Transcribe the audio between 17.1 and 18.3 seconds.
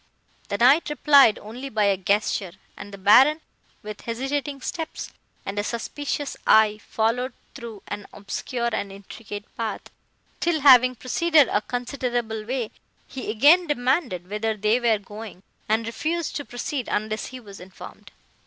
he was informed.